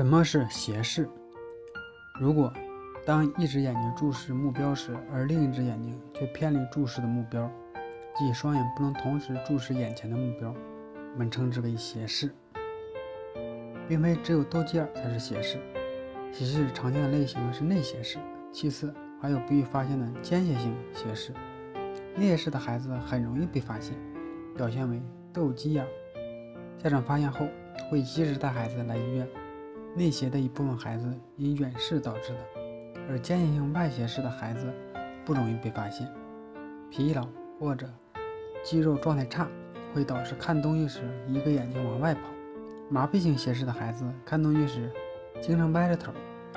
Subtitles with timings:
[0.00, 1.06] 什么是斜视？
[2.18, 2.50] 如果
[3.04, 7.52] 当一只眼睛注视目标时，而另一只眼睛却偏离注视的目标，
[8.16, 10.54] 即双眼不能同时注视眼前的目标，
[11.12, 12.32] 我们称之为斜视。
[13.86, 15.58] 并非只有斗鸡眼才是斜视，
[16.32, 18.16] 斜视常见的类型是内斜视，
[18.50, 21.34] 其次还有不易发现的间歇性斜视。
[22.16, 23.94] 内斜视的孩子很容易被发现，
[24.56, 25.86] 表现为斗鸡眼，
[26.78, 27.46] 家长发现后
[27.90, 29.28] 会及时带孩子来医院。
[29.94, 32.38] 内斜的一部分孩子因远视导致的，
[33.08, 34.72] 而间歇性外斜视的孩子
[35.24, 36.08] 不容易被发现。
[36.90, 37.26] 疲劳
[37.58, 37.88] 或者
[38.62, 39.48] 肌肉状态差
[39.92, 42.20] 会导致看东西时一个眼睛往外跑。
[42.88, 44.90] 麻痹性斜视的孩子看东西时
[45.40, 46.12] 经常歪着头，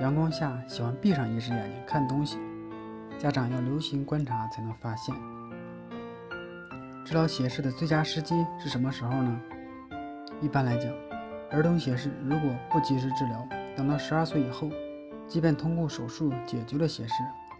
[0.00, 2.38] 阳光下喜欢闭上一只眼睛看东西。
[3.18, 5.14] 家长要留心观察才能发现。
[7.04, 9.40] 治疗斜视的最佳时机是什么时候呢？
[10.40, 11.05] 一般来讲。
[11.50, 14.68] 儿童斜视如果不及时治疗，等到十二岁以后，
[15.28, 17.14] 即便通过手术解决了斜视，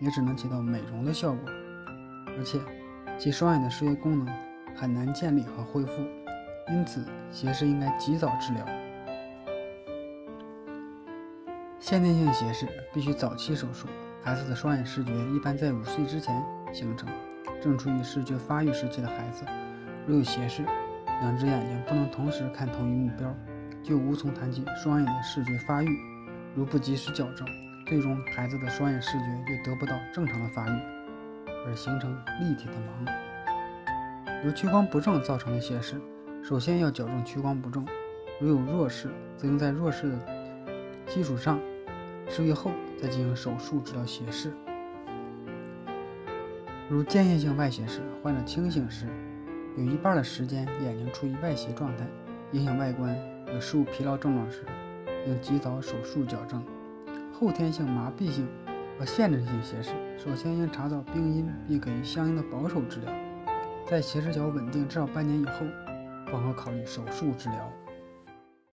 [0.00, 1.40] 也只能起到美容的效果，
[2.38, 2.60] 而且
[3.18, 4.34] 其双眼的视觉功能
[4.74, 6.02] 很难建立和恢复，
[6.68, 8.64] 因此斜视应该及早治疗。
[11.80, 13.88] 先天性斜视必须早期手术，
[14.22, 16.40] 孩子的双眼视觉一般在五岁之前
[16.72, 17.08] 形成，
[17.60, 19.44] 正处于视觉发育时期的孩子，
[20.06, 20.62] 如有斜视，
[21.20, 23.34] 两只眼睛不能同时看同一目标。
[23.82, 25.88] 就无从谈起双眼的视觉发育。
[26.54, 27.46] 如不及时矫正，
[27.86, 30.80] 最终孩子的双眼视觉就得不到正常的发育，
[31.66, 34.44] 而形成立体的盲。
[34.44, 36.00] 由屈光不正造成的斜视，
[36.42, 37.86] 首先要矫正屈光不正。
[38.40, 40.18] 如有弱视，则应在弱视的
[41.06, 41.60] 基础上
[42.28, 44.52] 治愈后再进行手术治疗斜视。
[46.88, 49.06] 如间歇性外斜视，患者清醒时
[49.78, 52.04] 有一半的时间眼睛处于外斜状态，
[52.50, 53.16] 影响外观。
[53.52, 54.64] 有视物疲劳症状时，
[55.26, 56.62] 应及早手术矫正。
[57.32, 58.46] 后天性麻痹性
[58.98, 63.12] 和限制性斜视，首先应查找病因并给予相应的保守治疗。
[63.86, 65.66] 在斜视角稳定至少半年以后，
[66.30, 67.72] 方可考虑手术治疗。